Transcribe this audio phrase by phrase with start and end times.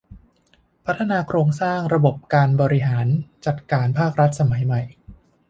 [0.85, 3.07] พัฒนาโครงสร้างระบบการบริหาร
[3.45, 4.81] จัดการภาครัฐสมัยใหม่